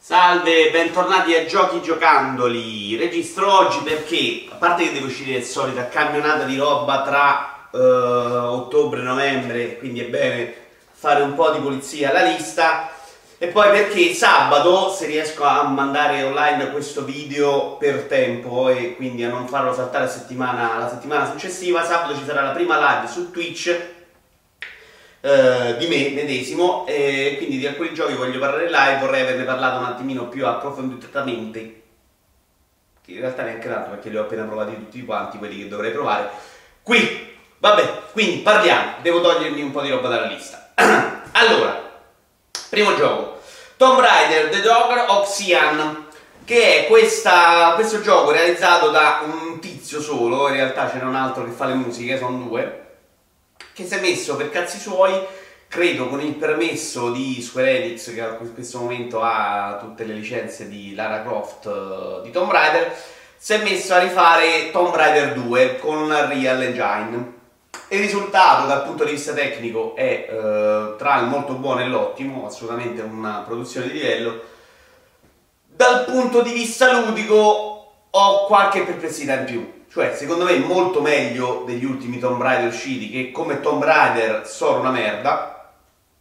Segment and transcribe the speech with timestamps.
[0.00, 2.96] Salve, bentornati a Giochi Giocandoli.
[2.96, 7.78] Registro oggi perché, a parte che devo uscire il solito camionata di roba tra uh,
[7.78, 10.54] ottobre e novembre, quindi è bene
[10.92, 12.90] fare un po' di pulizia alla lista,
[13.38, 19.24] e poi perché sabato, se riesco a mandare online questo video per tempo e quindi
[19.24, 23.10] a non farlo saltare la settimana, la settimana successiva, sabato ci sarà la prima live
[23.10, 23.96] su Twitch
[25.20, 29.78] eh, di me medesimo e quindi di alcuni giochi voglio parlare live, vorrei averne parlato
[29.78, 31.82] un attimino più approfonditamente
[33.04, 35.92] che in realtà neanche tanto perché li ho appena provati tutti quanti quelli che dovrei
[35.92, 36.28] provare.
[36.82, 38.96] Qui, vabbè, quindi parliamo.
[39.00, 40.72] Devo togliermi un po' di roba dalla lista.
[41.32, 41.80] Allora,
[42.68, 43.40] primo gioco.
[43.76, 46.06] Tomb Raider The Dogger of Xian
[46.48, 51.44] che è questa, questo gioco realizzato da un tizio solo, in realtà c'era un altro
[51.44, 52.77] che fa le musiche, sono due,
[53.78, 55.12] che si è messo per cazzi suoi,
[55.68, 60.68] credo con il permesso di Square Enix, che in questo momento ha tutte le licenze
[60.68, 62.92] di Lara Croft uh, di Tomb Raider,
[63.36, 67.36] si è messo a rifare Tomb Raider 2 con Real Engine.
[67.90, 72.46] Il risultato dal punto di vista tecnico è uh, tra il molto buono e l'ottimo,
[72.46, 74.40] assolutamente una produzione di livello.
[75.66, 81.64] Dal punto di vista ludico ho qualche perplessità in più cioè, secondo me, molto meglio
[81.66, 85.72] degli ultimi Tomb Raider usciti, che come Tomb Raider sono una merda,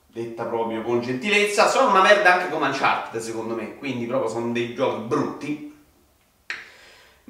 [0.08, 4.52] detta proprio con gentilezza, sono una merda anche come Uncharted, secondo me, quindi proprio sono
[4.52, 5.76] dei giochi brutti.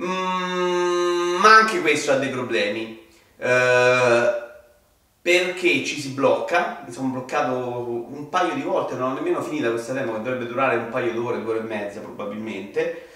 [0.01, 3.05] Mm, ma anche questo ha dei problemi.
[3.35, 4.45] Uh,
[5.21, 9.69] perché ci si blocca, mi sono bloccato un paio di volte, non ho nemmeno finita
[9.69, 13.07] questa demo che dovrebbe durare un paio d'ore, due ore e mezza probabilmente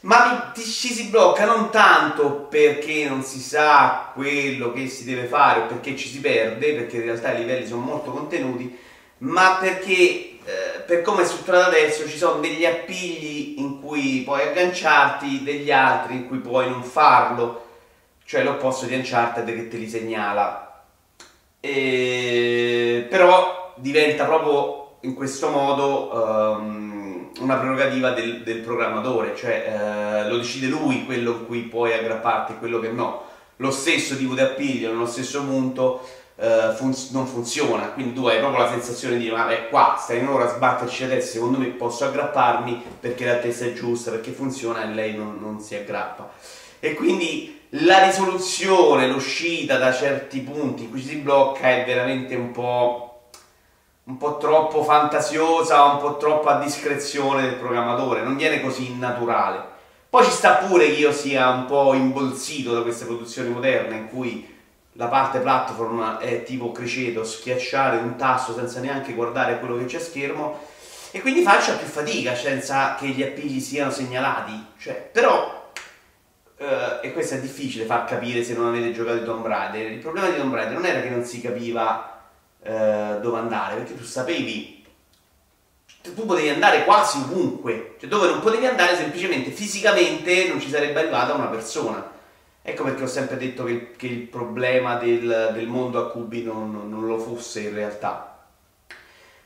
[0.00, 5.26] ma mi, ci si blocca non tanto perché non si sa quello che si deve
[5.26, 8.78] fare o perché ci si perde, perché in realtà i livelli sono molto contenuti,
[9.18, 14.42] ma perché eh, per come è strutturato adesso ci sono degli appigli in cui puoi
[14.42, 17.64] agganciarti, degli altri in cui puoi non farlo,
[18.24, 20.84] cioè l'opposto di Uncharted che te li segnala.
[21.58, 23.06] E...
[23.08, 26.10] Però diventa proprio in questo modo...
[26.12, 27.05] Um,
[27.38, 32.52] una prerogativa del, del programmatore, cioè eh, lo decide lui quello in cui puoi aggrapparti
[32.52, 33.24] e quello che no.
[33.56, 38.38] Lo stesso tipo di appiglio, nello stesso punto eh, fun- non funziona, quindi tu hai
[38.38, 41.58] proprio la sensazione di dire, ma è qua, stai in ora a sbatterci adesso, secondo
[41.58, 45.74] me posso aggrapparmi perché la testa è giusta, perché funziona e lei non, non si
[45.74, 46.30] aggrappa.
[46.78, 52.52] E quindi la risoluzione, l'uscita da certi punti in cui si blocca è veramente un
[52.52, 53.05] po'
[54.06, 59.74] un po' troppo fantasiosa, un po' troppo a discrezione del programmatore, non viene così naturale.
[60.08, 64.08] Poi ci sta pure che io sia un po' imbolsito da queste produzioni moderne in
[64.08, 64.54] cui
[64.92, 69.96] la parte platform è tipo criceto, schiacciare un tasto senza neanche guardare quello che c'è
[69.96, 70.58] a schermo
[71.10, 74.66] e quindi faccia più fatica senza che gli appigli siano segnalati.
[74.78, 75.72] Cioè, però,
[76.58, 80.28] eh, e questo è difficile far capire se non avete giocato Tomb Raider, il problema
[80.28, 82.15] di Tomb Raider non era che non si capiva
[82.66, 84.84] eh, dove andare, perché tu sapevi,
[86.02, 90.98] tu potevi andare quasi ovunque, cioè dove non potevi andare semplicemente fisicamente non ci sarebbe
[90.98, 92.14] arrivata una persona.
[92.62, 96.88] Ecco perché ho sempre detto che, che il problema del, del, mondo a cubi non,
[96.88, 98.32] non lo fosse in realtà.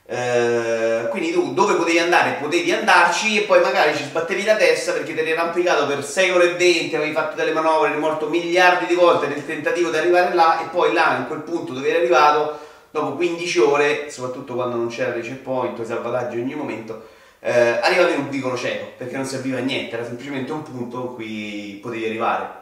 [0.07, 4.91] Uh, quindi tu dove potevi andare potevi andarci e poi magari ci sbattevi la testa
[4.91, 8.29] perché te eri arrampicato per 6 ore e 20 avevi fatto delle manovre, eri morto
[8.29, 11.89] miliardi di volte nel tentativo di arrivare là e poi là in quel punto dove
[11.89, 12.59] eri arrivato
[12.91, 17.09] dopo 15 ore, soprattutto quando non c'era il checkpoint o i salvataggi in ogni momento,
[17.41, 21.01] eh, arrivavi in un vicolo cieco, perché non serviva a niente, era semplicemente un punto
[21.01, 22.59] in cui potevi arrivare.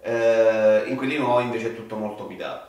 [0.00, 2.66] Eh, in quelli nuovi invece è tutto molto guidato.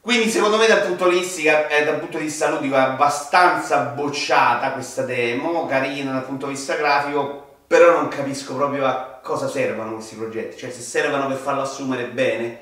[0.00, 5.02] Quindi secondo me dal punto, eh, dal punto di vista ludico è abbastanza bocciata questa
[5.02, 10.16] demo, carina dal punto di vista grafico, però non capisco proprio a cosa servono questi
[10.16, 12.58] progetti, cioè se servono per farlo assumere bene,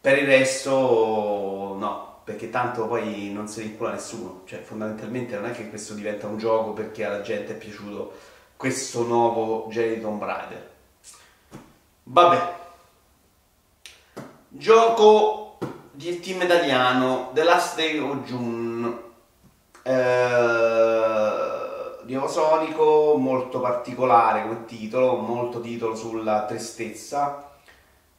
[0.00, 0.70] per il resto
[1.76, 5.94] no, perché tanto poi non se ne incula nessuno, cioè fondamentalmente non è che questo
[5.94, 8.12] diventa un gioco perché alla gente è piaciuto
[8.54, 10.70] questo nuovo genere di Tomb Raider.
[12.02, 12.54] Vabbè.
[14.50, 15.56] Gioco
[15.92, 18.98] del team italiano The Last Day of June
[19.84, 20.74] eh,
[22.04, 27.47] di Osonico, molto particolare come titolo, molto titolo sulla tristezza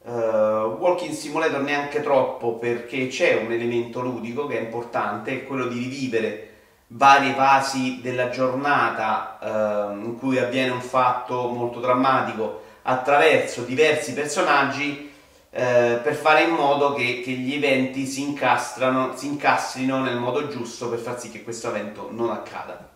[0.02, 5.66] Uh, Walking Simulator neanche troppo perché c'è un elemento ludico che è importante, è quello
[5.66, 6.48] di rivivere
[6.88, 15.10] varie fasi della giornata uh, in cui avviene un fatto molto drammatico attraverso diversi personaggi
[15.50, 15.58] uh,
[16.02, 20.88] per fare in modo che, che gli eventi si, incastrano, si incastrino nel modo giusto
[20.88, 22.88] per far sì che questo evento non accada.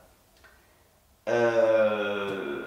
[1.24, 2.63] eh,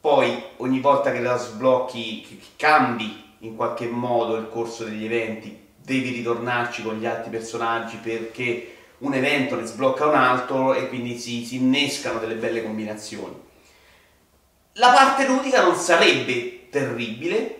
[0.00, 5.68] poi ogni volta che la sblocchi, che cambi in qualche modo il corso degli eventi,
[5.76, 11.18] devi ritornarci con gli altri personaggi perché un evento ne sblocca un altro e quindi
[11.18, 13.34] si, si innescano delle belle combinazioni.
[14.74, 17.56] La parte ludica non sarebbe terribile,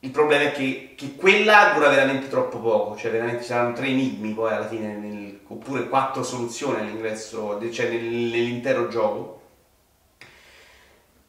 [0.00, 4.32] il problema è che, che, quella dura veramente troppo poco, cioè veramente saranno tre enigmi
[4.32, 9.37] poi alla fine, nel, oppure quattro soluzioni all'ingresso, cioè nell'intero gioco.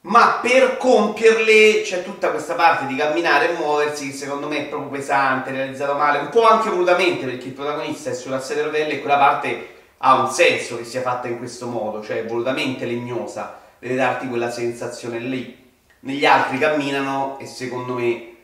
[0.02, 4.70] Ma per compierle c'è tutta questa parte di camminare e muoversi che secondo me è
[4.70, 8.94] proprio pesante, realizzato male, un po' anche volutamente perché il protagonista è sulla sedia rotelle
[8.94, 9.68] e quella parte
[9.98, 14.50] ha un senso che sia fatta in questo modo, cioè volutamente legnosa, deve darti quella
[14.50, 15.68] sensazione lì.
[16.02, 18.36] Negli altri camminano e secondo me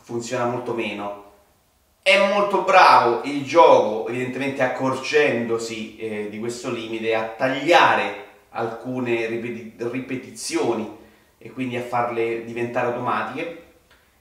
[0.00, 1.20] funziona molto meno.
[2.00, 8.21] È molto bravo il gioco, evidentemente accorgendosi eh, di questo limite, a tagliare
[8.52, 10.98] alcune ripeti- ripetizioni
[11.38, 13.62] e quindi a farle diventare automatiche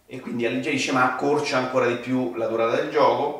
[0.05, 3.39] e quindi alleggerisce ma accorcia ancora di più la durata del gioco.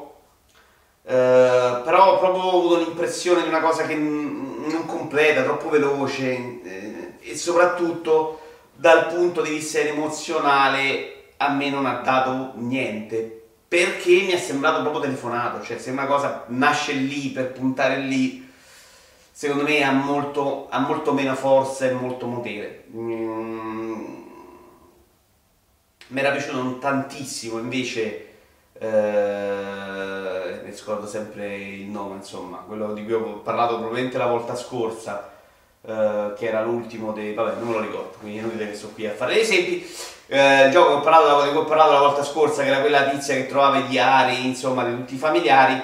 [1.03, 7.13] Uh, però ho proprio avuto l'impressione di una cosa che non completa, troppo veloce eh,
[7.19, 8.39] e soprattutto
[8.75, 13.41] dal punto di vista emozionale a me non ha dato niente
[13.71, 18.45] perché mi è sembrato proprio telefonato, cioè se una cosa nasce lì per puntare lì,
[19.41, 22.83] secondo me ha molto, ha molto meno forza e molto potere.
[22.95, 24.03] Mm.
[26.09, 28.27] Mi era piaciuto tantissimo invece,
[28.77, 34.55] eh, mi scordo sempre il nome, insomma, quello di cui ho parlato probabilmente la volta
[34.55, 35.31] scorsa,
[35.87, 37.33] eh, che era l'ultimo dei...
[37.33, 39.91] vabbè, non me lo ricordo, quindi è inutile che sto qui a fare gli esempi
[40.27, 43.47] eh, il gioco di cui ho parlato la volta scorsa, che era quella tizia che
[43.47, 45.81] trovava i diari, insomma, di tutti i familiari,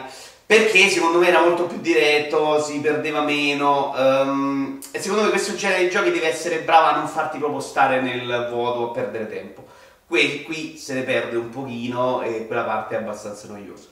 [0.48, 5.56] perché secondo me era molto più diretto, si perdeva meno, um, e secondo me questo
[5.56, 9.28] genere di giochi deve essere bravo a non farti proprio stare nel vuoto a perdere
[9.28, 9.66] tempo.
[10.08, 13.88] Qui, qui se ne perde un pochino e quella parte è abbastanza noiosa.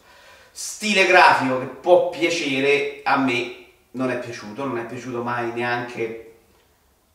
[0.50, 6.36] Stile grafico che può piacere, a me non è piaciuto, non è piaciuto mai neanche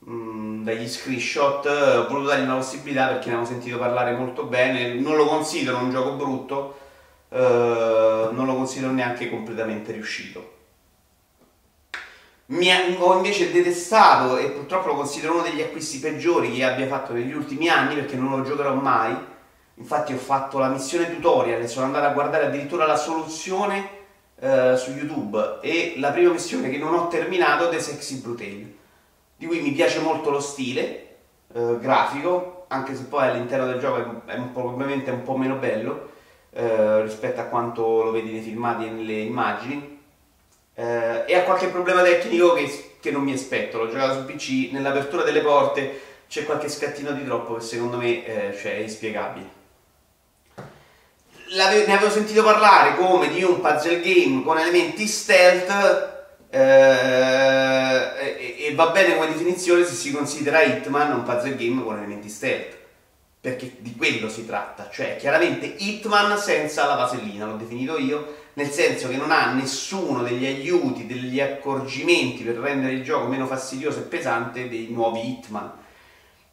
[0.00, 4.44] mh, mm, dagli screenshot, ho voluto dargli una possibilità perché ne avevo sentito parlare molto
[4.44, 6.79] bene, non lo considero un gioco brutto,
[7.30, 10.58] non lo considero neanche completamente riuscito.
[12.46, 12.68] Mi
[12.98, 17.32] ho invece detestato e purtroppo lo considero uno degli acquisti peggiori che abbia fatto negli
[17.32, 19.16] ultimi anni perché non lo giocherò mai.
[19.74, 23.98] Infatti ho fatto la missione tutorial e sono andato a guardare addirittura la soluzione
[24.40, 28.74] eh, su YouTube e la prima missione che non ho terminato è The Sexy Brutale
[29.36, 31.16] di cui mi piace molto lo stile
[31.54, 35.54] eh, grafico, anche se poi all'interno del gioco è, un po', ovviamente un po' meno
[35.54, 36.09] bello
[36.52, 39.98] eh, rispetto a quanto lo vedi nei filmati e nelle immagini.
[40.74, 44.72] Eh, e ha qualche problema tecnico che, che non mi aspetto, l'ho giocato su PC,
[44.72, 49.58] nell'apertura delle porte c'è qualche scattino di troppo che secondo me eh, cioè, è inspiegabile.
[51.86, 56.08] ne avevo sentito parlare come di un puzzle game con elementi stealth
[56.50, 56.60] eh,
[58.18, 62.28] e, e, va bene come definizione se si considera Hitman un puzzle game con elementi
[62.28, 62.79] stealth
[63.40, 64.88] perché di quello si tratta.
[64.90, 70.22] Cioè chiaramente Hitman senza la vasellina l'ho definito io nel senso che non ha nessuno
[70.22, 75.72] degli aiuti degli accorgimenti per rendere il gioco meno fastidioso e pesante dei nuovi Hitman.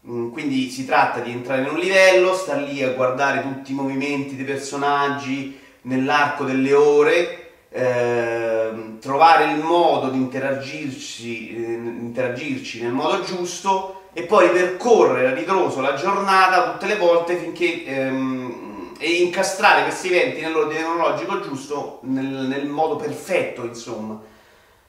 [0.07, 3.75] Mm, quindi si tratta di entrare in un livello, star lì a guardare tutti i
[3.75, 12.93] movimenti dei personaggi nell'arco delle ore Ehm, trovare il modo di interagirci, eh, interagirci nel
[12.93, 19.11] modo giusto e poi percorrere a ritroso la giornata tutte le volte finché ehm, e
[19.21, 24.19] incastrare questi eventi nell'ordine cronologico giusto nel, nel modo perfetto insomma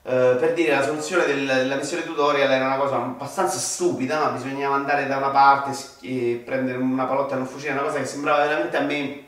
[0.02, 4.32] eh, per dire la soluzione del, della missione tutorial era una cosa abbastanza stupida no?
[4.32, 8.06] bisognava andare da una parte e prendere una palotta e un fucile una cosa che
[8.06, 9.24] sembrava veramente a me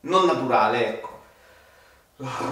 [0.00, 1.12] non naturale ecco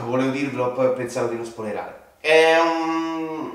[0.04, 1.98] volevo dirvelo, poi ho pensato di non spoilerare.
[2.20, 3.52] È un...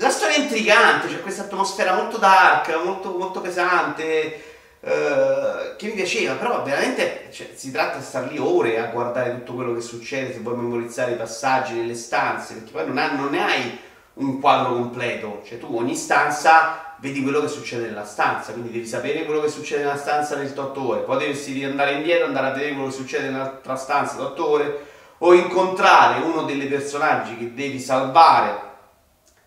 [0.00, 4.44] La storia è intrigante, c'è questa atmosfera molto dark, molto, molto pesante,
[4.80, 9.34] eh, che mi piaceva, però veramente cioè, si tratta di star lì ore a guardare
[9.34, 13.10] tutto quello che succede, se vuoi memorizzare i passaggi nelle stanze, perché poi non, ha,
[13.10, 13.78] non ne hai
[14.14, 18.86] un quadro completo, cioè tu ogni stanza vedi quello che succede nella stanza, quindi devi
[18.86, 22.52] sapere quello che succede nella stanza nel 8 ore, poi devi andare indietro, andare a
[22.52, 24.86] vedere quello che succede nell'altra stanza 8 ore,
[25.18, 28.66] o incontrare uno dei personaggi che devi salvare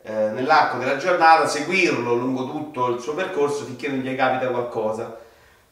[0.04, 5.18] eh, nell'arco della giornata, seguirlo lungo tutto il suo percorso finché non gli capita qualcosa.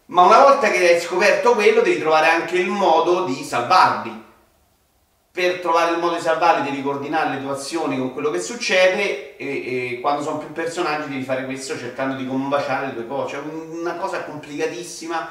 [0.06, 4.28] Ma una volta che hai scoperto quello, devi trovare anche il modo di salvarli.
[5.32, 9.38] per trovare il modo di salvarli devi coordinare le tue azioni con quello che succede
[9.38, 13.36] e, e quando sono più personaggi devi fare questo cercando di combaciare le tue cose.
[13.36, 15.30] Cioè una cosa complicatissima,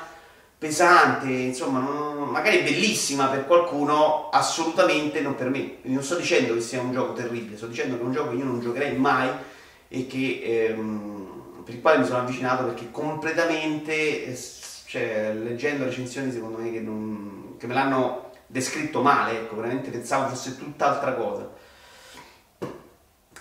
[0.58, 5.76] pesante, insomma, non, magari bellissima per qualcuno, assolutamente non per me.
[5.82, 8.36] Non sto dicendo che sia un gioco terribile, sto dicendo che è un gioco che
[8.36, 9.30] io non giocherei mai
[9.88, 14.36] e che, ehm, per il quale mi sono avvicinato perché completamente,
[14.86, 20.28] cioè, leggendo recensioni secondo me che, non, che me l'hanno descritto male, ecco, veramente pensavo
[20.28, 21.48] fosse tutt'altra cosa.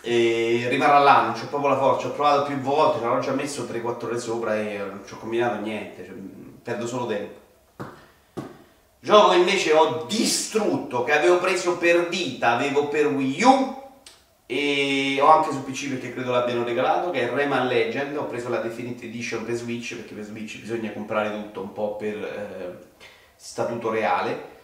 [0.02, 3.34] E rimarrà là, non c'ho proprio la forza, ho provato più volte, ci ho già
[3.34, 6.16] messo 3-4 ore sopra e non ci ho combinato niente, cioè,
[6.68, 7.46] perdo solo tempo.
[9.00, 13.84] Gioco che invece ho distrutto, che avevo preso per vita, avevo per Wii U
[14.46, 18.50] e ho anche su PC perché credo l'abbiano regalato, che è Rayman Legend, ho preso
[18.50, 22.78] la Definitive Edition per Switch perché per Switch bisogna comprare tutto un po' per eh,
[23.38, 24.56] statuto reale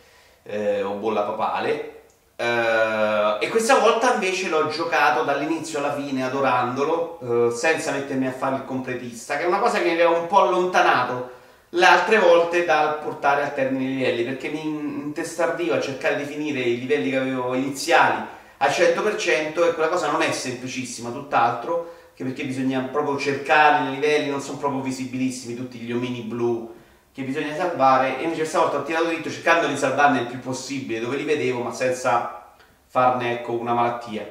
[0.44, 1.92] eh, o bolla papale.
[2.36, 8.32] Uh, e questa volta invece l'ho giocato dall'inizio alla fine adorandolo, uh, senza mettermi a
[8.34, 11.42] fare il completista, che è una cosa che mi aveva un po' allontanato
[11.76, 16.24] le altre volte dal portare a termine i livelli, perché mi intestardivo a cercare di
[16.24, 18.22] finire i livelli che avevo iniziali
[18.58, 23.96] al 100% e quella cosa non è semplicissima, tutt'altro, che perché bisogna proprio cercare i
[23.96, 26.72] livelli, non sono proprio visibilissimi tutti gli omini blu
[27.12, 28.20] che bisogna salvare.
[28.20, 31.24] E invece questa volta ho tirato dritto cercando di salvarne il più possibile dove li
[31.24, 32.54] vedevo ma senza
[32.86, 34.30] farne ecco, una malattia.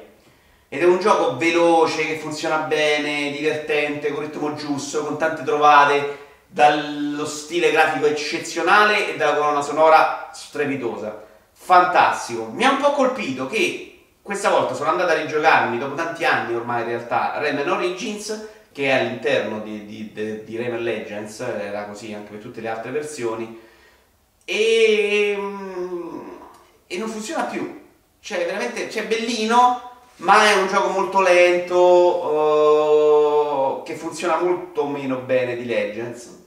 [0.69, 6.22] Ed è un gioco veloce che funziona bene, divertente, con ritmo giusto, con tante trovate
[6.53, 13.47] dallo stile grafico eccezionale e dalla colonna sonora strepitosa fantastico, mi ha un po' colpito
[13.47, 18.47] che questa volta sono andato a rigiocarmi dopo tanti anni ormai in realtà Rayman Origins
[18.71, 22.69] che è all'interno di, di, di, di Rayman Legends, era così anche per tutte le
[22.69, 23.59] altre versioni,
[24.43, 25.37] e,
[26.87, 27.81] e non funziona più.
[28.19, 31.77] Cioè, veramente, cioè, bellino, ma è un gioco molto lento,
[33.77, 36.42] uh, che funziona molto meno bene di Legends.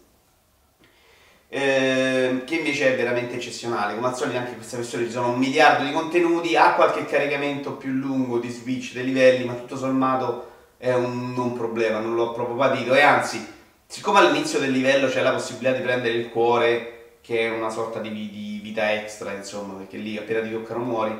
[1.48, 3.94] Eh, che invece è veramente eccezionale.
[3.94, 7.04] Come al solito anche in questa versione ci sono un miliardo di contenuti, ha qualche
[7.04, 12.14] caricamento più lungo di switch dei livelli, ma tutto sommato è un, un problema, non
[12.14, 13.44] l'ho proprio patito e anzi,
[13.86, 18.00] siccome all'inizio del livello c'è la possibilità di prendere il cuore, che è una sorta
[18.00, 21.16] di, di vita extra, insomma, perché lì appena ti toccano muori,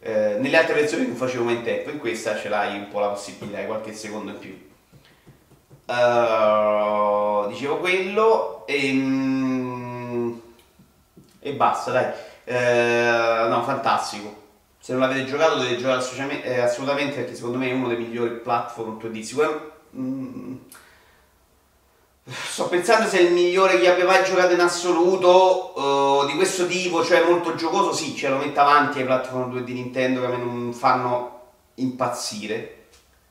[0.00, 3.00] eh, nelle altre versioni non facevo mai in tempo, in questa ce l'hai un po'
[3.00, 4.72] la possibilità, hai qualche secondo in più.
[5.86, 9.63] Uh, dicevo quello e, mm,
[11.44, 12.06] e basta, dai.
[12.46, 14.42] Uh, no, fantastico
[14.84, 18.32] se non l'avete giocato dovete giocare eh, assolutamente perché secondo me è uno dei migliori
[18.32, 19.22] platform 2D.
[19.22, 20.56] Sicuramente, mm,
[22.26, 25.72] sto pensando se è il migliore che abbia mai giocato in assoluto
[26.22, 29.72] uh, di questo tipo, cioè molto giocoso, sì, ce lo metto avanti ai platform 2D
[29.72, 31.40] Nintendo che a me non fanno
[31.76, 32.88] impazzire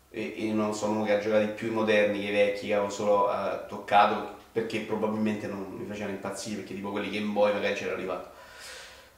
[0.10, 2.74] e, e non sono uno che ha giocato i più moderni che i vecchi che
[2.74, 7.52] avevo solo uh, toccato perché probabilmente non mi facevano impazzire perché tipo quelli Game Boy
[7.52, 8.32] magari c'era arrivato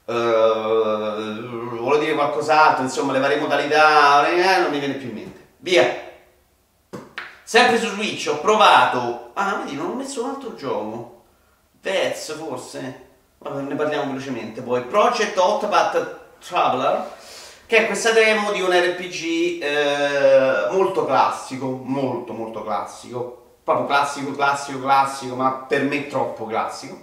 [0.06, 5.46] Uh, volevo dire qualcos'altro, insomma, le varie modalità, eh, non mi viene più in mente.
[5.56, 6.04] Via!
[7.42, 9.30] Sempre su Switch ho provato.
[9.34, 11.24] Ah, vedi, non ho messo un altro gioco.
[11.80, 13.04] Pez, forse.
[13.38, 14.82] Vabbè, ne parliamo velocemente poi.
[14.82, 17.10] Project Autobat Traveler,
[17.66, 23.45] che è questa demo di un RPG eh, molto classico, molto molto classico.
[23.66, 27.00] Proprio classico, classico, classico, ma per me troppo classico.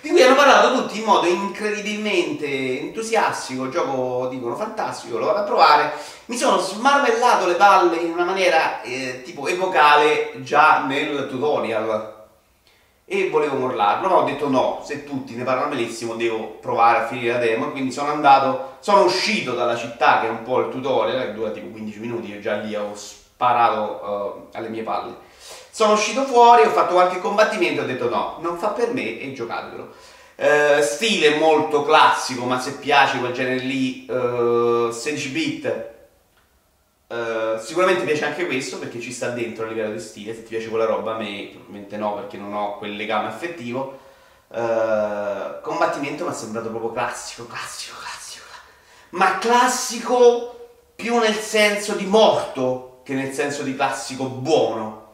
[0.00, 5.42] Di cui hanno parlato tutti in modo incredibilmente entusiastico, gioco dicono fantastico, lo vado a
[5.42, 5.92] provare,
[6.26, 12.14] mi sono smarmellato le palle in una maniera eh, tipo epocale già nel tutorial.
[13.04, 17.06] E volevo morlarlo, ma ho detto no, se tutti ne parlano benissimo devo provare a
[17.08, 20.70] finire la demo, quindi sono andato, sono uscito dalla città che è un po' il
[20.70, 25.24] tutorial, che dura tipo 15 minuti, io già lì ho sparato uh, alle mie palle
[25.76, 29.20] sono uscito fuori, ho fatto qualche combattimento e ho detto no, non fa per me
[29.20, 29.92] e giocatelo.
[30.36, 35.88] Uh, stile molto classico, ma se piace quel genere lì, uh, 16 bit,
[37.08, 40.34] uh, sicuramente piace anche questo perché ci sta dentro a livello di stile.
[40.34, 43.98] Se ti piace quella roba, a me probabilmente no perché non ho quel legame affettivo.
[44.48, 48.46] Uh, combattimento mi è sembrato proprio classico, classico, classico,
[49.10, 55.04] ma classico più nel senso di morto che nel senso di classico buono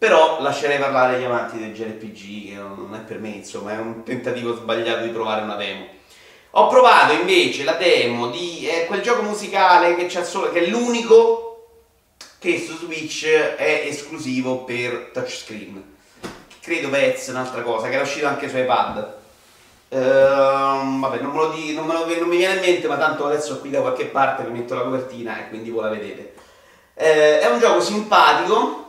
[0.00, 4.02] però lascerei parlare gli amanti del JRPG, che non è per me, insomma, è un
[4.02, 5.86] tentativo sbagliato di provare una demo.
[6.52, 10.68] Ho provato invece la demo di eh, quel gioco musicale che, c'è solo, che è
[10.68, 11.66] l'unico
[12.38, 15.96] che su Switch è esclusivo per touchscreen.
[16.62, 19.18] Credo Pez, un'altra cosa, che era uscito anche su iPad.
[19.88, 22.96] Uh, vabbè, non me, lo di, non, me lo, non mi viene in mente, ma
[22.96, 26.32] tanto adesso qui da qualche parte vi metto la copertina e quindi voi la vedete.
[26.94, 28.88] Uh, è un gioco simpatico,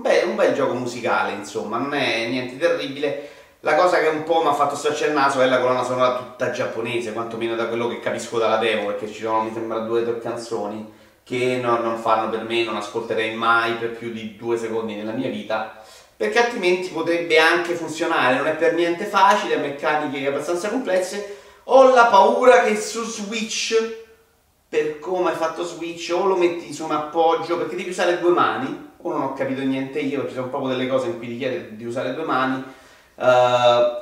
[0.00, 3.30] beh, un bel gioco musicale, insomma, non è niente terribile.
[3.60, 6.16] La cosa che un po' mi ha fatto storcere il naso è la colonna sonora
[6.16, 10.02] tutta giapponese, quantomeno da quello che capisco dalla demo, perché ci sono, mi sembra, due
[10.02, 10.92] o tre canzoni
[11.24, 15.12] che non, non fanno per me, non ascolterei mai per più di due secondi nella
[15.12, 15.82] mia vita
[16.16, 21.36] perché altrimenti potrebbe anche funzionare, non è per niente facile, ha meccaniche abbastanza complesse.
[21.64, 23.74] Ho la paura che su Switch,
[24.66, 28.30] per come hai fatto Switch, o lo metti su un appoggio, perché devi usare due
[28.30, 31.38] mani, o non ho capito niente io, ci sono proprio delle cose in cui ti
[31.38, 32.62] chiede di usare due mani,
[33.14, 33.24] uh,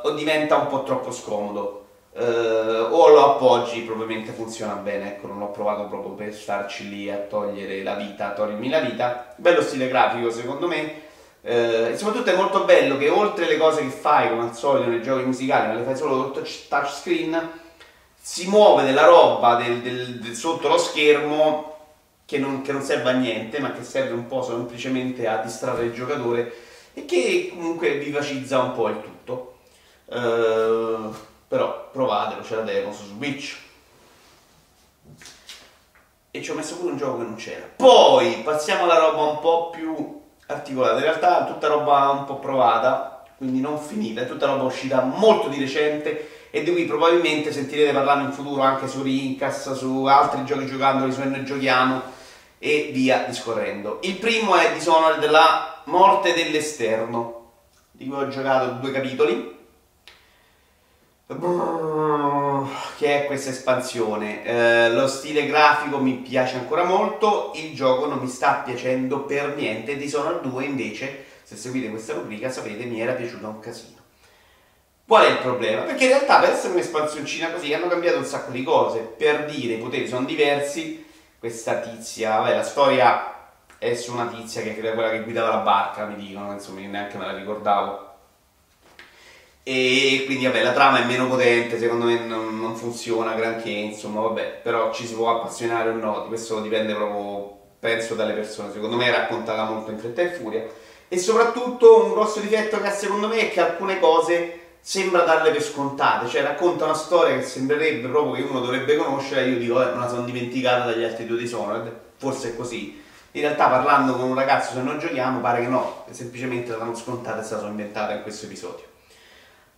[0.03, 1.81] o diventa un po' troppo scomodo.
[2.17, 7.11] Uh, o lo appoggi, probabilmente funziona bene, ecco, non l'ho provato proprio per starci lì
[7.11, 9.35] a togliere la vita, a togliermi la vita.
[9.37, 11.03] Bello stile grafico secondo me,
[11.43, 14.89] eh, e soprattutto è molto bello che oltre le cose che fai come al solito
[14.89, 17.51] nei giochi musicali, ma le fai solo touchscreen,
[18.17, 21.74] si muove della roba del, del, del sotto lo schermo
[22.27, 25.85] che non, che non, serve a niente, ma che serve un po' semplicemente a distrarre
[25.85, 26.53] il giocatore
[26.95, 29.59] e che comunque vivacizza un po' il tutto.
[30.07, 31.15] Uh,
[31.49, 33.57] però provatelo, c'è la demo su Switch.
[36.31, 37.69] E ci ho messo pure un gioco che non c'era.
[37.77, 40.97] Poi passiamo alla roba un po' più articolata.
[40.97, 45.49] In realtà tutta roba un po' provata, quindi non finita, è tutta roba uscita molto
[45.49, 50.45] di recente e di cui probabilmente sentirete parlare in futuro anche su Rincas, su altri
[50.45, 52.14] giochi giocandoli, su Noi Giochiamo
[52.65, 53.99] e via discorrendo.
[54.05, 57.51] Il primo è Dishonored, la morte dell'esterno,
[57.91, 59.53] di cui ho giocato due capitoli
[62.97, 64.43] che è questa espansione.
[64.45, 69.55] Eh, lo stile grafico mi piace ancora molto, il gioco non mi sta piacendo per
[69.57, 69.99] niente.
[69.99, 73.99] Dishonored 2 invece, se seguite questa rubrica sapete, mi era piaciuto un casino.
[75.07, 75.83] Qual è il problema?
[75.83, 79.01] Perché in realtà per essere un'espansioncina così hanno cambiato un sacco di cose.
[79.01, 81.04] Per dire i poteri sono diversi,
[81.45, 85.59] questa tizia, vabbè la storia è su una tizia che è quella che guidava la
[85.59, 88.13] barca, mi dicono, insomma neanche me la ricordavo.
[89.63, 94.23] E quindi vabbè la trama è meno potente, secondo me non, non, funziona granché, insomma
[94.23, 98.97] vabbè, però ci si può appassionare o no, questo dipende proprio, penso, dalle persone, secondo
[98.97, 100.65] me è raccontata molto in fretta e furia.
[101.09, 105.51] E soprattutto un grosso difetto che ha secondo me è che alcune cose sembra darle
[105.51, 109.83] per scontate, cioè racconta una storia che sembrerebbe proprio che uno dovrebbe conoscere io dico
[109.83, 113.03] eh, me la sono dimenticata dagli altri due Dishonored, forse è così.
[113.33, 116.95] In realtà parlando con un ragazzo se non giochiamo pare che no, semplicemente la danno
[116.95, 118.85] scontata e la sono inventata in questo episodio.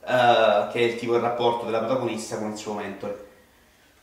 [0.00, 3.26] Uh, che è il tipo di rapporto della protagonista con il suo mentore.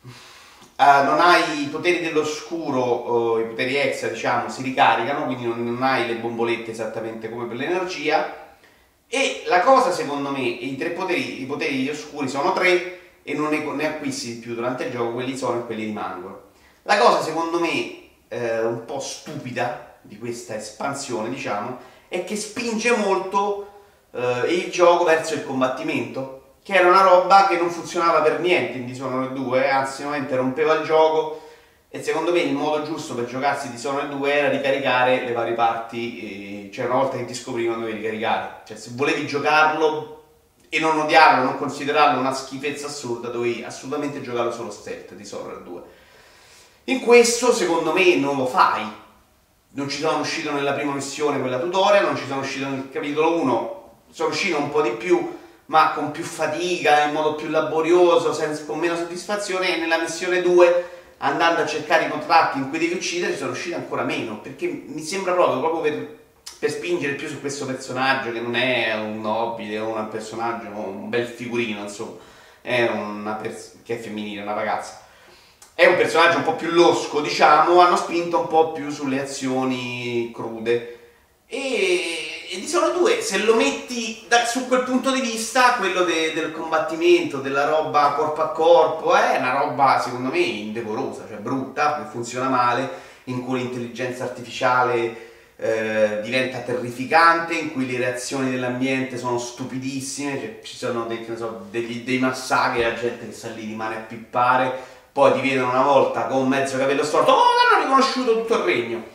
[0.01, 5.63] Uh, non hai i poteri dell'oscuro, uh, i poteri extra, diciamo, si ricaricano, quindi non,
[5.65, 8.42] non, hai le bombolette esattamente come per l'energia.
[9.07, 13.49] E la cosa, secondo me, i tre poteri, i poteri oscuri sono tre e non
[13.49, 16.41] ne, ne acquisti più durante il gioco, quelli sono e quelli rimangono.
[16.83, 22.95] La cosa, secondo me, eh, un po' stupida di questa espansione, diciamo, è che spinge
[22.97, 23.67] molto
[24.11, 28.77] eh, il gioco verso il combattimento, che era una roba che non funzionava per niente
[28.77, 31.42] in Dishonored 2, anzi sicuramente rompeva il gioco
[31.95, 36.71] e secondo me il modo giusto per giocarsi Dishonored 2 era ricaricare le varie parti,
[36.73, 40.23] cioè una volta che ti scoprivano dovevi ricaricare, cioè se volevi giocarlo
[40.69, 45.81] e non odiarlo, non considerarlo una schifezza assurda, dovevi assolutamente giocarlo solo stealth Dishonored 2.
[46.85, 48.91] In questo secondo me non lo fai,
[49.73, 53.39] non ci sono uscito nella prima missione quella tutorial, non ci sono uscito nel capitolo
[53.39, 58.33] 1 sono uscito un po' di più, ma con più fatica, in modo più laborioso,
[58.33, 62.79] senza, con meno soddisfazione, e nella missione 2, andando a cercare i contratti in cui
[62.79, 66.17] devi uccidere, sono uscito ancora meno, perché mi sembra proprio, proprio per,
[66.59, 71.09] per spingere più su questo personaggio, che non è un nobile o un personaggio, un
[71.09, 72.17] bel figurino, insomma,
[72.61, 75.01] è una pers- che è femminile, una ragazza.
[75.73, 80.29] È un personaggio un po' più losco, diciamo, hanno spinto un po' più sulle azioni
[80.33, 80.99] crude.
[81.47, 82.22] E
[82.53, 86.33] e di sono due, se lo metti da, su quel punto di vista, quello de,
[86.33, 91.95] del combattimento, della roba corpo a corpo, è una roba secondo me indecorosa, cioè brutta,
[91.95, 92.87] che funziona male,
[93.25, 100.59] in cui l'intelligenza artificiale eh, diventa terrificante, in cui le reazioni dell'ambiente sono stupidissime, cioè,
[100.61, 104.71] ci sono dei, so, degli, dei massacri, la gente che sta lì rimane a pippare,
[105.11, 109.12] poi ti vedono una volta con mezzo capello storto, oh l'hanno riconosciuto tutto il regno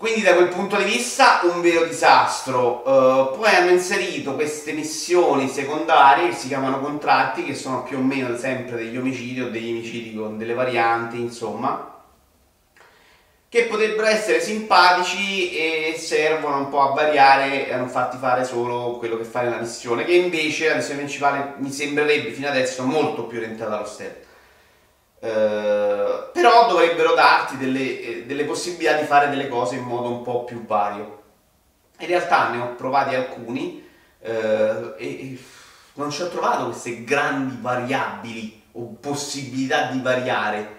[0.00, 2.82] quindi da quel punto di vista un vero disastro.
[2.86, 8.00] Uh, poi hanno inserito queste missioni secondarie che si chiamano contratti, che sono più o
[8.00, 12.02] meno sempre degli omicidi o degli omicidi con delle varianti, insomma.
[13.50, 18.44] che potrebbero essere simpatici e servono un po' a variare e a non farti fare
[18.44, 22.84] solo quello che fai nella missione, che invece la missione principale mi sembrerebbe fino adesso
[22.84, 24.28] molto più orientata allo stealth.
[25.20, 30.22] Uh, però dovrebbero darti delle, eh, delle, possibilità di fare delle cose in modo un
[30.22, 31.22] po' più vario.
[31.98, 33.86] In realtà ne ho provati alcuni
[34.20, 35.38] uh, e, e
[35.94, 40.78] non ci ho trovato queste grandi variabili o possibilità di variare.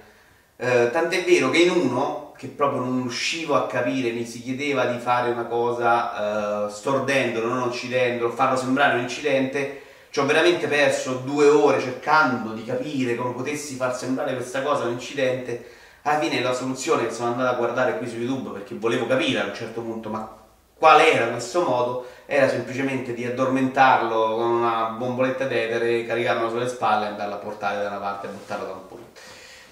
[0.55, 4.85] Uh, tant'è vero che in uno che proprio non riuscivo a capire, mi si chiedeva
[4.85, 9.80] di fare una cosa stordendolo, non uccidendolo, farlo sembrare un incidente,
[10.11, 14.83] ci ho veramente perso due ore cercando di capire come potessi far sembrare questa cosa
[14.83, 15.79] un incidente.
[16.03, 19.39] Alla fine la soluzione che sono andato a guardare qui su YouTube perché volevo capire
[19.39, 20.39] a un certo punto ma
[20.77, 27.05] qual era questo modo, era semplicemente di addormentarlo con una bomboletta d'etere, caricarlo sulle spalle
[27.05, 29.19] e andarlo a portare da una parte e buttarlo da un punto.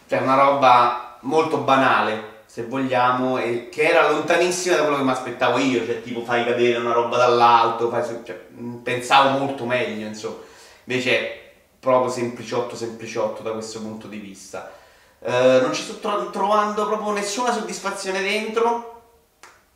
[0.08, 5.12] Cioè una roba molto banale, se vogliamo, e che era lontanissima da quello che mi
[5.12, 10.08] aspettavo io, cioè tipo fai cadere una roba dall'alto, fai, cioè, mm, pensavo molto meglio,
[10.08, 10.38] insomma.
[10.86, 11.42] Invece
[11.80, 14.72] proprio sempliciotto, sempliciotto da questo punto di vista.
[15.20, 19.02] Uh, non ci sto tro- trovando proprio nessuna soddisfazione dentro.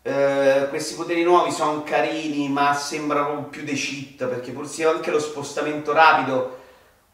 [0.01, 5.19] Uh, questi poteri nuovi sono carini, ma sembrano più dei cheat perché sia anche lo
[5.19, 6.61] spostamento rapido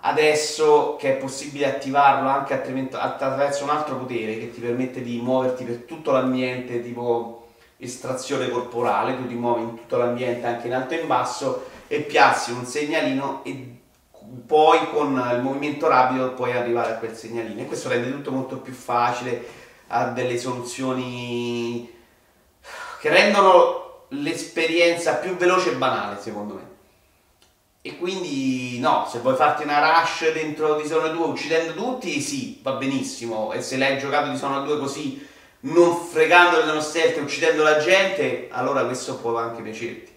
[0.01, 5.63] adesso che è possibile attivarlo anche attraverso un altro potere che ti permette di muoverti
[5.65, 10.93] per tutto l'ambiente tipo estrazione corporale, tu ti muovi in tutto l'ambiente anche in alto
[10.93, 13.77] e in basso e piazzi un segnalino e
[14.45, 18.57] poi con il movimento rapido puoi arrivare a quel segnalino e questo rende tutto molto
[18.57, 19.43] più facile,
[19.87, 21.97] ha delle soluzioni
[22.99, 26.68] che rendono l'esperienza più veloce e banale secondo me.
[27.81, 32.73] E quindi no, se vuoi farti una rush dentro Dishonored 2 uccidendo tutti, sì, va
[32.73, 33.53] benissimo.
[33.53, 35.25] E se l'hai giocato Dishonored 2 così,
[35.61, 40.11] non fregandole nello stealth e uccidendo la gente, allora questo può anche piacerti.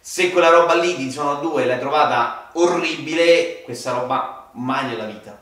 [0.00, 5.40] Se quella roba lì di Dishonored 2 l'hai trovata orribile, questa roba mai nella vita.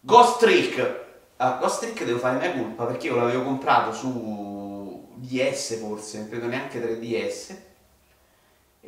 [0.00, 1.06] Ghost Trick.
[1.36, 6.28] Ah, Ghost Trick devo fare mia colpa perché io l'avevo comprato su DS forse, non
[6.28, 7.66] credo neanche 3DS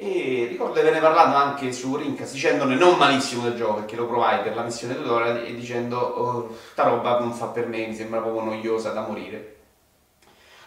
[0.03, 4.07] e ricordo di averne parlato anche su Rincas dicendone non malissimo del gioco perché lo
[4.07, 8.21] provai per la missione tutorial e dicendo oh, roba non fa per me, mi sembra
[8.21, 9.57] proprio noiosa da morire.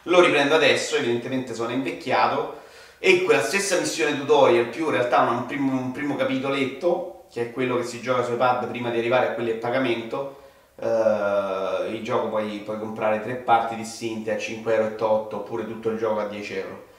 [0.04, 2.62] Lo riprendo adesso, evidentemente sono invecchiato
[3.00, 7.52] e quella stessa missione tutorial più in realtà un primo, un primo capitoletto che è
[7.52, 10.41] quello che si gioca su iPad prima di arrivare a quelli a pagamento
[10.76, 16.00] Uh, il gioco puoi, puoi comprare tre parti distinte a 5,8 euro oppure tutto il
[16.00, 16.91] gioco a 10 euro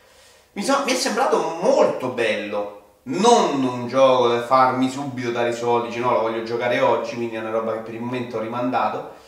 [0.55, 2.83] mi, so, mi è sembrato molto bello.
[3.05, 7.17] Non un gioco da farmi subito dare i soldi, cioè no, lo voglio giocare oggi,
[7.17, 9.23] quindi è una roba che per il momento ho rimandato.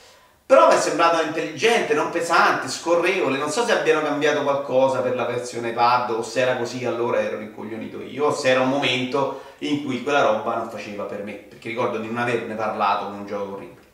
[0.47, 3.37] Però mi è sembrato intelligente, non pesante, scorrevole.
[3.37, 7.21] Non so se abbiano cambiato qualcosa per la versione pad o se era così allora
[7.21, 11.25] ero rincoglionito io, o se era un momento in cui quella roba non faceva per
[11.25, 13.85] me, perché ricordo di non averne parlato con un gioco orribile.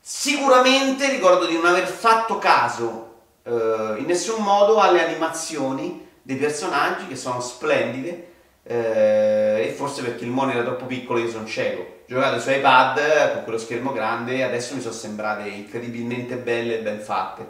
[0.00, 7.06] Sicuramente ricordo di non aver fatto caso eh, in nessun modo alle animazioni dei personaggi
[7.06, 12.02] che sono splendide eh, e forse perché il mono era troppo piccolo io sono cieco.
[12.06, 17.00] Giocate su iPad con quello schermo grande adesso mi sono sembrate incredibilmente belle e ben
[17.00, 17.46] fatte.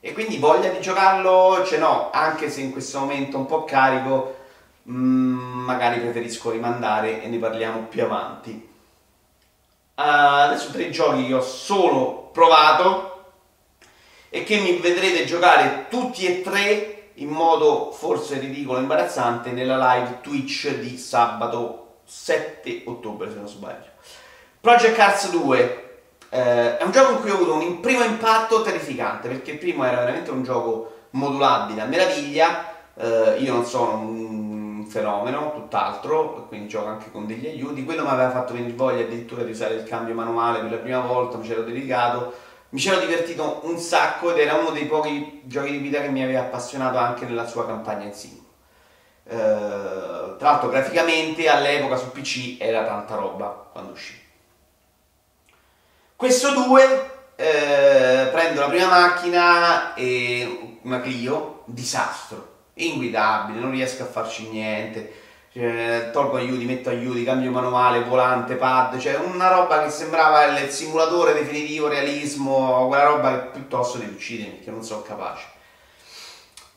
[0.00, 4.36] E quindi voglia di giocarlo ce n'ho, anche se in questo momento un po' carico,
[4.82, 8.68] mh, mm, magari preferisco rimandare e ne parliamo più avanti.
[9.94, 10.02] Uh,
[10.44, 13.30] adesso tre giochi che ho solo provato
[14.28, 19.94] e che mi vedrete giocare tutti e tre in modo forse ridicolo e imbarazzante nella
[19.94, 23.86] live Twitch di sabato 7 ottobre se non sbaglio.
[24.60, 25.88] Project Cars 2
[26.30, 29.84] eh, è un gioco in cui ho avuto un primo impatto terrificante perché il primo
[29.84, 36.68] era veramente un gioco modulabile a meraviglia, eh, io non sono un fenomeno, tutt'altro, quindi
[36.68, 39.84] gioco anche con degli aiuti, quello mi aveva fatto venire voglia addirittura di usare il
[39.84, 42.32] cambio manuale per la prima volta, mi c'ero dedicato
[42.70, 46.22] mi c'ero divertito un sacco ed era uno dei pochi giochi di vita che mi
[46.22, 48.46] aveva appassionato anche nella sua campagna in singolo.
[49.24, 54.18] Uh, tra l'altro graficamente all'epoca su PC era tanta roba quando uscì.
[56.16, 64.06] Questo 2 eh, prendo la prima macchina e una Clio, disastro, inguidabile, non riesco a
[64.06, 69.90] farci niente cioè, tolgo aiuti, metto aiuti, cambio manuale, volante, pad, cioè una roba che
[69.90, 75.46] sembrava il simulatore definitivo, realismo, quella roba che piuttosto devi uccidere perché non sono capace.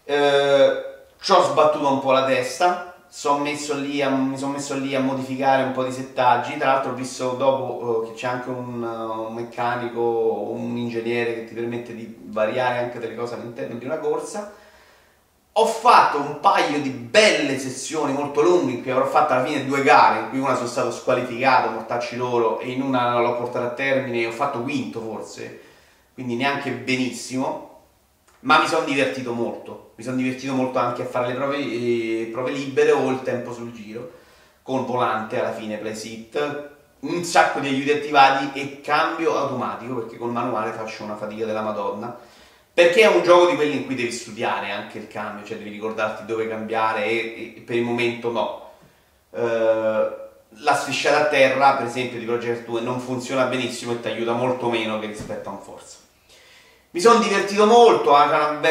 [0.03, 0.85] Eh,
[1.19, 5.63] ci ho sbattuto un po' la testa, son a, mi sono messo lì a modificare
[5.63, 6.57] un po' di settaggi.
[6.57, 11.43] Tra l'altro ho visto dopo uh, che c'è anche un, un meccanico, un ingegnere che
[11.45, 14.53] ti permette di variare anche delle cose all'interno di una corsa.
[15.53, 19.65] Ho fatto un paio di belle sessioni molto lunghe in cui avrò fatto alla fine
[19.65, 23.65] due gare, in cui una sono stato squalificato, mortacci loro, e in una l'ho portata
[23.65, 25.59] a termine e ho fatto quinto forse,
[26.13, 27.69] quindi neanche benissimo
[28.41, 32.29] ma mi sono divertito molto, mi sono divertito molto anche a fare le prove, eh,
[32.31, 34.11] prove libere o il tempo sul giro,
[34.63, 36.69] con volante alla fine, play sit,
[37.01, 41.61] un sacco di aiuti attivati e cambio automatico perché col manuale faccio una fatica della
[41.61, 42.17] madonna
[42.73, 45.71] perché è un gioco di quelli in cui devi studiare anche il cambio cioè devi
[45.71, 48.69] ricordarti dove cambiare e, e per il momento no.
[49.31, 50.19] Uh,
[50.55, 54.33] la strisciata a terra per esempio di Project 2 non funziona benissimo e ti aiuta
[54.33, 55.97] molto meno che rispetto a un Forza.
[56.93, 58.67] Mi sono divertito molto, eh,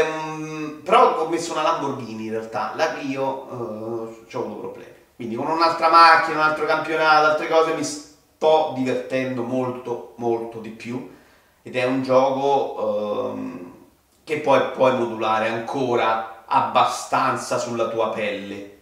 [0.84, 4.92] però ho messo una Lamborghini in realtà, la Clio uh, ho avuto problemi.
[5.16, 10.70] Quindi con un'altra macchina, un altro campionato, altre cose mi sto divertendo molto molto di
[10.70, 11.10] più.
[11.62, 13.69] Ed è un gioco um,
[14.30, 18.78] che poi puoi modulare ancora abbastanza sulla tua pelle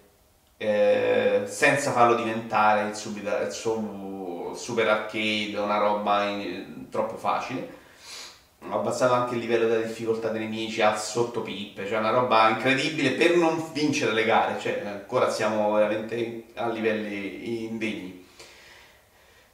[0.58, 7.76] eh, senza farlo diventare il, subito, il, super arcade, una roba in, troppo facile
[8.60, 12.48] ho abbassato anche il livello della difficoltà dei nemici a sotto pippe, cioè una roba
[12.50, 18.17] incredibile per non vincere le gare, cioè ancora siamo veramente a livelli indegni.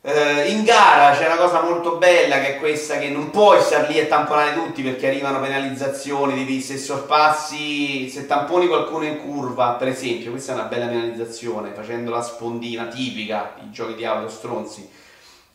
[0.07, 3.89] Uh, in gara c'è una cosa molto bella che è questa che non puoi star
[3.89, 9.71] lì a tamponare tutti perché arrivano penalizzazioni, devi, se sorpassi, se tamponi qualcuno in curva,
[9.79, 14.29] per esempio, questa è una bella penalizzazione, facendo la spondina tipica, i giochi di auto
[14.29, 14.87] stronzi,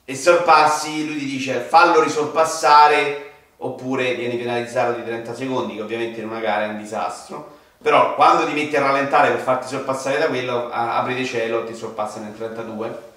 [0.04, 6.22] e sorpassi, lui ti dice fallo risorpassare oppure vieni penalizzato di 30 secondi, che ovviamente
[6.22, 7.58] in una gara è un disastro.
[7.80, 12.26] Però quando ti metti a rallentare per farti sorpassare da quello, apri cielo, ti sorpassano
[12.26, 13.09] in 32 e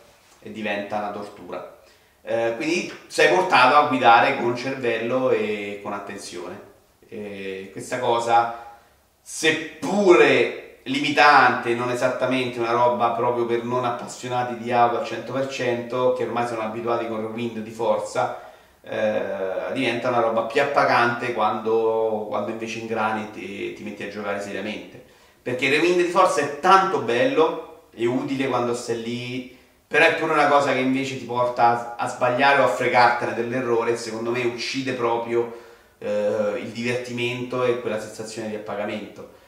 [0.50, 1.80] diventa una tortura.
[2.22, 6.70] Eh, quindi sei portato a guidare con cervello e con attenzione.
[7.08, 8.76] E questa cosa,
[9.20, 16.24] seppure limitante, non esattamente una roba proprio per non appassionati di auto al 100%, che
[16.24, 18.40] ormai sono abituati con il wind di forza,
[18.82, 24.40] eh, diventa una roba più appagante quando, quando invece ingrani ti, ti metti a giocare
[24.40, 25.02] seriamente.
[25.42, 29.58] Perché il rewind di forza è tanto bello e utile quando stai lì,
[29.92, 33.34] però è pure una cosa che invece ti porta a, a sbagliare o a fregartene
[33.34, 35.60] dell'errore e secondo me uccide proprio
[35.98, 39.40] eh, il divertimento e quella sensazione di appagamento.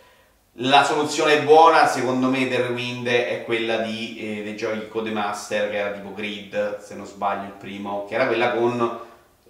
[0.58, 5.76] La soluzione buona, secondo me, del Rewind è quella di, eh, dei giochi Codemaster, che
[5.78, 9.00] era tipo Grid, se non sbaglio il primo, che era quella con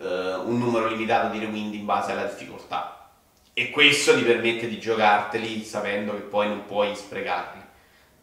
[0.00, 2.94] eh, un numero limitato di rewind in base alla difficoltà
[3.52, 7.62] e questo ti permette di giocarteli sapendo che poi non puoi sprecarli.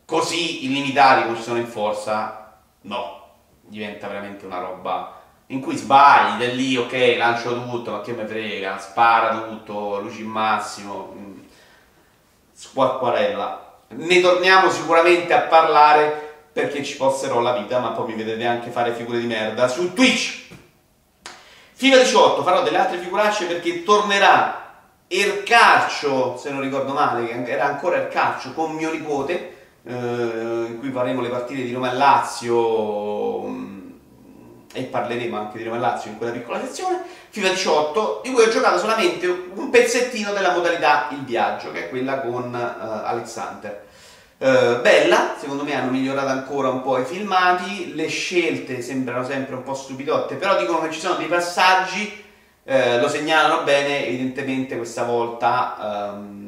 [0.03, 2.40] Così illimitati come sono in forza,
[2.82, 3.30] no,
[3.62, 8.26] diventa veramente una roba in cui sbagli, da lì ok, lancio tutto, ma che me
[8.26, 11.39] frega, spara tutto, luci in massimo, mm,
[12.54, 13.80] squacquarella.
[13.89, 18.70] Ne torniamo sicuramente a parlare perché ci posserò la vita, ma poi mi vedete anche
[18.70, 20.48] fare figure di merda su Twitch.
[21.74, 24.60] FIFA 18 farò delle altre figuracce perché tornerà
[25.08, 31.30] Ercaccio, se non ricordo male, era ancora Ercaccio con mio nipote, in cui faremo le
[31.30, 33.89] partite di Roma e Lazio mm,
[34.74, 37.02] e parleremo anche di Roma e Lazio in quella piccola sezione.
[37.30, 41.89] FIFA 18, di cui ho giocato solamente un pezzettino della modalità il viaggio, che è
[41.89, 43.88] quella con uh, Alexander.
[44.38, 49.56] Uh, bella, secondo me hanno migliorato ancora un po' i filmati, le scelte sembrano sempre
[49.56, 52.24] un po' stupidotte, però dicono che ci sono dei passaggi,
[52.63, 56.40] uh, lo segnalano bene, evidentemente questa volta um,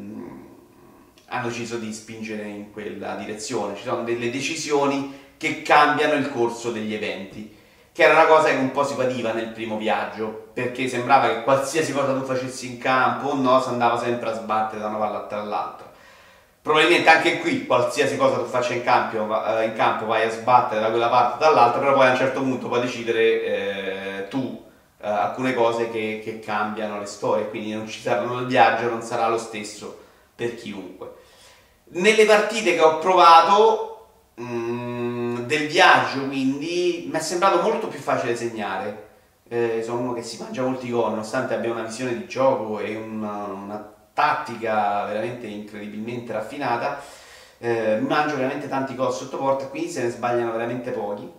[1.33, 6.71] hanno deciso di spingere in quella direzione, ci sono delle decisioni che cambiano il corso
[6.71, 7.57] degli eventi,
[7.91, 11.43] che era una cosa che un po' si pativa nel primo viaggio, perché sembrava che
[11.43, 14.97] qualsiasi cosa tu facessi in campo o no, si andava sempre a sbattere da una
[14.97, 15.91] palla all'altra.
[16.61, 20.81] Probabilmente anche qui qualsiasi cosa tu faccia in campo, eh, in campo vai a sbattere
[20.81, 24.63] da quella parte o dall'altra, però poi a un certo punto puoi decidere eh, tu
[25.01, 29.01] eh, alcune cose che, che, cambiano le storie, quindi non ci saranno il viaggio, non
[29.01, 29.99] sarà lo stesso
[30.35, 31.21] per chiunque.
[31.93, 37.99] Nelle partite che ho provato mh, mm, del viaggio, quindi mi è sembrato molto più
[37.99, 39.11] facile segnare.
[39.47, 42.95] Eh, sono uno che si mangia molti gol, nonostante abbia una visione di gioco e
[42.95, 46.99] una, una tattica veramente incredibilmente raffinata,
[47.59, 51.29] eh, mangio veramente tanti gol sotto porta, qui se ne sbagliano veramente pochi.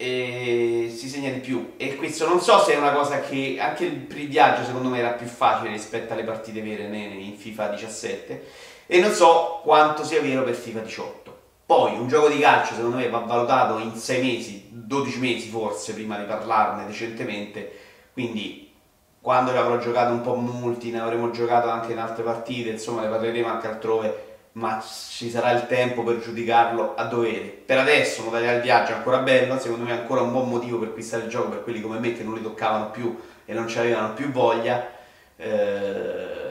[0.00, 1.74] E si segna di più.
[1.76, 5.10] E questo non so se è una cosa che anche il viaggio secondo me era
[5.10, 10.42] più facile rispetto alle partite vere in FIFA 17 e non so quanto sia vero
[10.42, 11.36] per FIFA 18.
[11.66, 15.92] Poi un gioco di calcio secondo me va valutato in 6 mesi, 12 mesi forse
[15.92, 17.70] prima di parlarne decentemente,
[18.14, 18.72] quindi
[19.20, 23.08] quando avrò giocato un po' multi, ne avremo giocato anche in altre partite, insomma ne
[23.08, 27.44] parleremo anche altrove, ma ci sarà il tempo per giudicarlo a dovere.
[27.44, 30.78] Per adesso modalità del viaggio è ancora bello, secondo me è ancora un buon motivo
[30.78, 33.68] per acquistare il gioco per quelli come me che non li toccavano più e non
[33.68, 34.88] ci avevano più voglia.
[35.36, 36.47] Eh,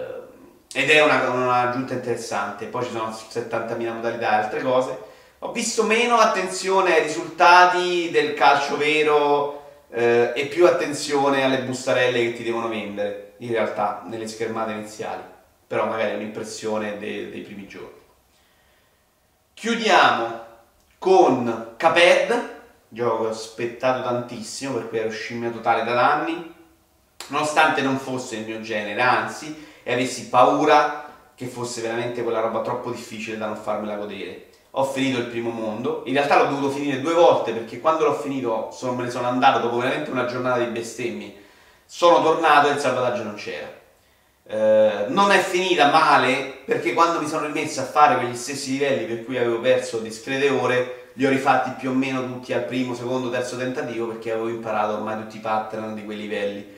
[0.78, 2.68] ed è una, un'aggiunta interessante.
[2.68, 4.96] Poi ci sono 70.000 modalità e altre cose.
[5.40, 12.22] Ho visto meno attenzione ai risultati del calcio vero eh, e più attenzione alle bustarelle
[12.26, 15.24] che ti devono vendere, in realtà, nelle schermate iniziali.
[15.66, 18.00] Però magari è un'impressione de- dei primi giorni.
[19.56, 20.46] Chiudiamo
[21.00, 22.60] con Caped,
[22.90, 26.54] gioco che ho aspettato tantissimo per cui ero scimmia totale da anni,
[27.30, 32.60] nonostante non fosse il mio genere, anzi e avessi paura che fosse veramente quella roba
[32.60, 34.47] troppo difficile da non farmela godere.
[34.71, 38.15] Ho finito il primo mondo, in realtà l'ho dovuto finire due volte perché quando l'ho
[38.15, 41.34] finito sono, me ne sono andato dopo veramente una giornata di bestemmie,
[41.86, 43.71] sono tornato e il salvataggio non c'era.
[44.43, 49.06] Eh, non è finita male perché quando mi sono rimesso a fare quegli stessi livelli
[49.06, 52.93] per cui avevo perso discrete ore, li ho rifatti più o meno tutti al primo,
[52.93, 56.76] secondo, terzo tentativo perché avevo imparato ormai tutti i pattern di quei livelli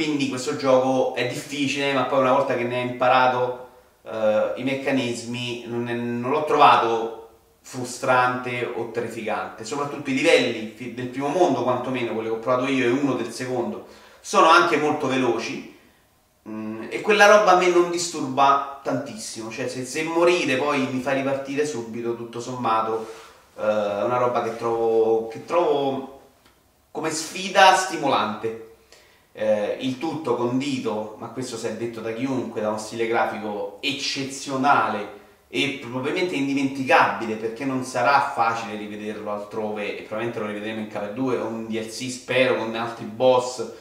[0.00, 3.68] quindi questo gioco è difficile, ma poi una volta che ne hai imparato
[4.00, 7.28] uh, i meccanismi non, è, non, l'ho trovato
[7.60, 9.62] frustrante o terrificante.
[9.62, 13.30] Soprattutto i livelli del primo mondo, quantomeno quelli che ho provato io e uno del
[13.30, 13.88] secondo,
[14.20, 15.76] sono anche molto veloci.
[16.48, 21.02] Mm, e quella roba a me non disturba tantissimo, cioè se, se morire poi mi
[21.02, 23.06] fa ripartire subito, tutto sommato,
[23.56, 26.20] uh, è una roba che trovo, che trovo
[26.90, 28.68] come sfida stimolante
[29.32, 33.78] eh, il tutto condito, ma questo si è detto da chiunque, da uno stile grafico
[33.80, 40.86] eccezionale e probabilmente indimenticabile perché non sarà facile rivederlo altrove e probabilmente lo rivedremo in
[40.86, 43.72] KV2 o un DLC spero con altri boss.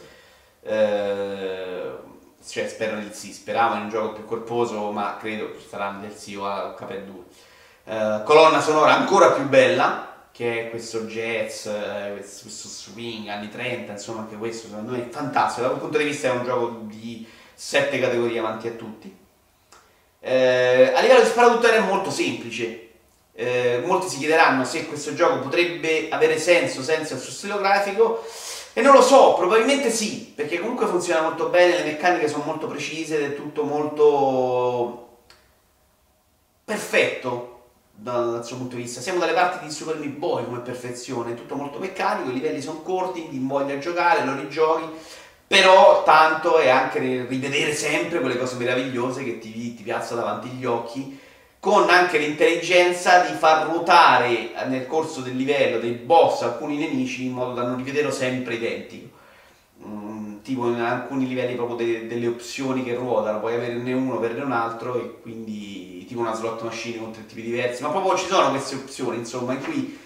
[0.62, 2.08] Eh,
[2.48, 6.00] cioè spero nel sì, speravo in un gioco più corposo ma credo ci sarà un
[6.02, 7.14] DLC o a KV2
[7.86, 10.09] eh, colonna sonora ancora più bella
[10.40, 15.10] che è questo jazz, eh, questo swing anni 30, insomma anche questo secondo me è
[15.10, 19.14] fantastico, da quel punto di vista è un gioco di sette categorie avanti a tutti.
[20.22, 22.90] Eh, a livello di sparatutto è molto semplice,
[23.34, 28.26] eh, molti si chiederanno se questo gioco potrebbe avere senso senza il suo stile grafico
[28.72, 32.68] e non lo so, probabilmente sì, perché comunque funziona molto bene, le meccaniche sono molto
[32.68, 35.18] precise ed è tutto molto
[36.64, 37.59] perfetto
[38.02, 39.02] dal suo punto di vista.
[39.02, 42.82] Siamo dalle parti di Super Meat Boy come perfezione, tutto molto meccanico, i livelli sono
[42.82, 44.86] corti, ti voglia giocare, lo rigiochi,
[45.46, 50.66] però tanto è anche rivedere sempre quelle cose meravigliose che ti, ti piazza davanti agli
[50.66, 51.20] occhi,
[51.60, 57.34] con anche l'intelligenza di far ruotare nel corso del livello dei boss alcuni nemici in
[57.34, 59.18] modo da non rivederlo sempre identico.
[59.86, 64.44] Mm, tipo in alcuni livelli proprio de- delle opzioni che ruotano, puoi averne uno, averne
[64.44, 68.26] un altro e quindi tipo una slot machine con tre tipi diversi, ma proprio ci
[68.26, 70.00] sono queste opzioni, insomma, in cui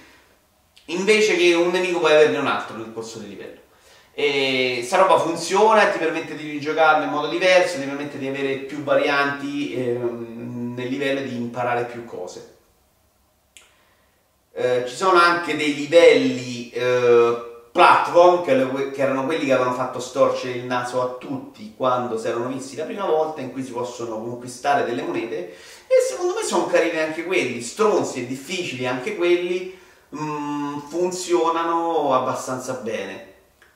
[0.88, 3.62] invece che un nemico puoi averne un altro nel corso del livello.
[4.13, 8.58] E sta roba funziona, ti permette di rigiocarlo in modo diverso, ti permette di avere
[8.58, 12.56] più varianti ehm, nel livello e di imparare più cose.
[14.52, 20.00] Eh, ci sono anche dei livelli eh, platform che, che, erano quelli che avevano fatto
[20.00, 23.72] storcere il naso a tutti quando si erano visti la prima volta in cui si
[23.72, 25.56] possono conquistare delle monete
[25.88, 29.76] e secondo me sono carini anche quelli, stronzi e difficili anche quelli
[30.10, 33.32] mh, mm, funzionano abbastanza bene.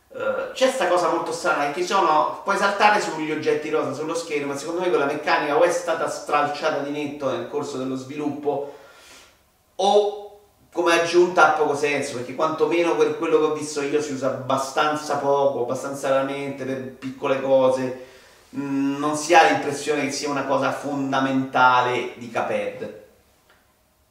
[0.09, 4.53] Uh, c'è questa cosa molto strana che sono, puoi saltare sugli oggetti rosa sullo schermo,
[4.53, 8.73] ma secondo me quella meccanica o è stata stralciata di netto nel corso dello sviluppo
[9.75, 10.26] o
[10.77, 14.27] come aggiunta ha poco senso perché quantomeno per quello che ho visto io si usa
[14.27, 18.05] abbastanza poco, abbastanza raramente per piccole cose,
[18.55, 23.05] mm, non si ha l'impressione che sia una cosa fondamentale di Caped.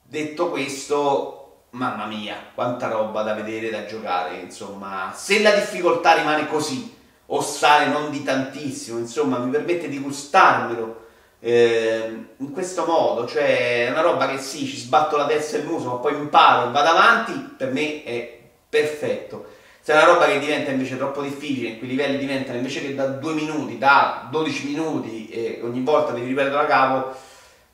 [0.02, 6.48] Detto questo, mamma mia, quanta roba da vedere, da giocare, insomma, se la difficoltà rimane
[6.48, 6.92] così
[7.26, 11.05] o sale non di tantissimo, insomma, mi permette di gustarmelo
[11.46, 15.60] eh, in questo modo, cioè è una roba che sì, ci sbatto la testa e
[15.60, 18.36] il muso, ma poi imparo e vado avanti, per me è
[18.68, 19.46] perfetto.
[19.80, 22.80] Se è una roba che diventa invece troppo difficile, in cui i livelli diventano invece
[22.80, 27.14] che da 2 minuti, da 12 minuti e ogni volta devi ripetere da capo,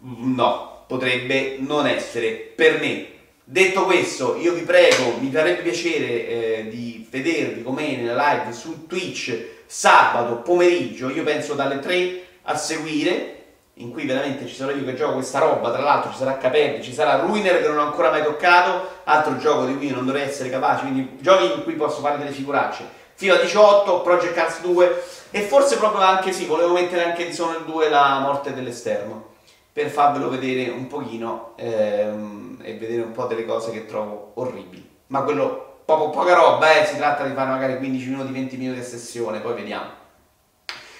[0.00, 3.06] no, potrebbe non essere per me.
[3.42, 8.86] Detto questo, io vi prego, mi farebbe piacere eh, di vedervi come nella live su
[8.86, 13.41] Twitch sabato pomeriggio, io penso dalle 3 a seguire
[13.76, 16.82] in cui veramente ci sarò io che gioco questa roba, tra l'altro ci sarà Caperdi,
[16.82, 20.28] ci sarà Ruiner che non ho ancora mai toccato, altro gioco di cui non dovrei
[20.28, 23.00] essere capace, quindi giochi in cui posso fare delle figuracce.
[23.14, 27.64] FIFA 18, Project Cars 2 e forse proprio anche sì, volevo mettere anche di Dishonored
[27.64, 29.30] 2 la morte dell'esterno
[29.72, 34.86] per farvelo vedere un pochino ehm, e vedere un po' delle cose che trovo orribili.
[35.06, 38.80] Ma quello, poco, poca roba, eh, si tratta di fare magari 15 minuti, 20 minuti
[38.80, 40.01] a sessione, poi vediamo.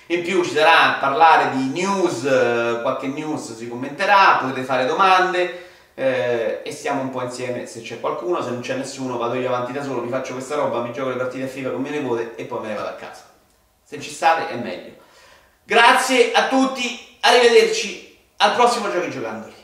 [0.07, 4.85] In più ci sarà a parlare di news, eh, qualche news si commenterà, potete fare
[4.85, 9.35] domande eh, e stiamo un po' insieme se c'è qualcuno, se non c'è nessuno vado
[9.35, 11.83] io avanti da solo, mi faccio questa roba, mi gioco le partite a FIFA con
[11.83, 13.25] mio nipote e poi me ne vado a casa.
[13.85, 14.95] Se ci state è meglio.
[15.65, 19.62] Grazie a tutti, arrivederci al prossimo Giochi Giocandoli.